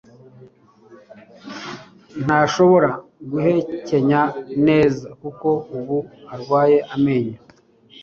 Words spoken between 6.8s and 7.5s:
amenyo.